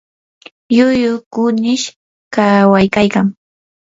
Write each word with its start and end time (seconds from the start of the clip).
lllullu 0.73 1.11
kunish 1.33 1.87
kawakaykan. 2.35 3.27